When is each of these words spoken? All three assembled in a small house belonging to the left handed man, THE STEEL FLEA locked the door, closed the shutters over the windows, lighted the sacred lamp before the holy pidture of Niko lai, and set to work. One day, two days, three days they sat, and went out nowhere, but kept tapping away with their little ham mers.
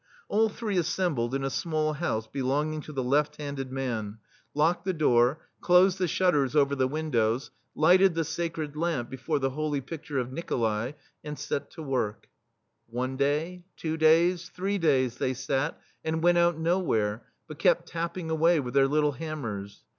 All 0.29 0.49
three 0.49 0.79
assembled 0.79 1.35
in 1.35 1.43
a 1.43 1.51
small 1.51 1.93
house 1.93 2.25
belonging 2.25 2.81
to 2.81 2.91
the 2.91 3.03
left 3.03 3.35
handed 3.35 3.71
man, 3.71 3.83
THE 3.85 4.13
STEEL 4.13 4.19
FLEA 4.55 4.59
locked 4.59 4.85
the 4.85 4.93
door, 4.93 5.41
closed 5.61 5.99
the 5.99 6.07
shutters 6.07 6.55
over 6.55 6.73
the 6.73 6.87
windows, 6.87 7.51
lighted 7.75 8.15
the 8.15 8.23
sacred 8.23 8.75
lamp 8.75 9.11
before 9.11 9.37
the 9.37 9.51
holy 9.51 9.79
pidture 9.79 10.17
of 10.17 10.29
Niko 10.31 10.57
lai, 10.61 10.95
and 11.23 11.37
set 11.37 11.69
to 11.73 11.83
work. 11.83 12.27
One 12.87 13.15
day, 13.15 13.63
two 13.77 13.95
days, 13.95 14.49
three 14.49 14.79
days 14.79 15.17
they 15.17 15.35
sat, 15.35 15.79
and 16.03 16.23
went 16.23 16.39
out 16.39 16.57
nowhere, 16.57 17.27
but 17.47 17.59
kept 17.59 17.85
tapping 17.89 18.31
away 18.31 18.59
with 18.59 18.73
their 18.73 18.87
little 18.87 19.11
ham 19.11 19.41
mers. 19.43 19.81